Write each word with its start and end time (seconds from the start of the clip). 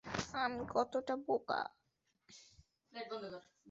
আমি 0.35 0.61
কতটা 0.73 1.13
বোকা! 1.25 1.59